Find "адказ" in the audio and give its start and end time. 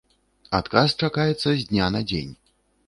0.59-0.89